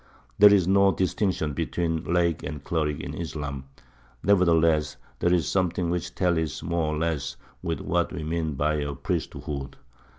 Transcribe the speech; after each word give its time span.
There 0.39 0.51
is 0.51 0.67
no 0.67 0.91
distinction 0.91 1.53
between 1.53 2.03
laic 2.11 2.41
and 2.41 2.63
cleric 2.63 2.99
in 3.01 3.13
Islam. 3.13 3.65
Nevertheless, 4.23 4.97
there 5.19 5.31
is 5.31 5.47
something 5.47 5.91
which 5.91 6.15
tallies 6.15 6.63
more 6.63 6.95
or 6.95 6.97
less 6.97 7.35
with 7.61 7.81
what 7.81 8.11
we 8.11 8.23
mean 8.23 8.55
by 8.55 8.77
a 8.77 8.95
priesthood. 8.95 9.75